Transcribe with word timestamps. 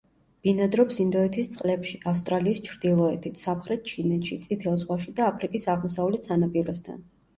ბინადრობს 0.45 0.95
ინდოეთის 1.03 1.49
წყლებში, 1.55 1.99
ავსტრალიის 2.13 2.63
ჩრდილოეთით, 2.69 3.37
სამხრეთ 3.43 3.85
ჩინეთში, 3.91 4.39
წითელ 4.47 4.81
ზღვაში 4.85 5.15
და 5.21 5.29
აფრიკის 5.35 5.69
აღმოსავლეთ 5.75 6.31
სანაპიროსთან. 6.31 6.99